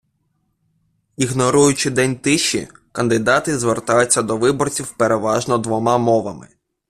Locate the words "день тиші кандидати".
1.89-3.59